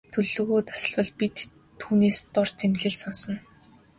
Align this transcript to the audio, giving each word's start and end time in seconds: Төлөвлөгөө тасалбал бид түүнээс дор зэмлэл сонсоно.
Төлөвлөгөө 0.13 0.61
тасалбал 0.69 1.09
бид 1.19 1.35
түүнээс 1.79 2.17
дор 2.33 2.47
зэмлэл 2.57 2.95
сонсоно. 3.01 3.39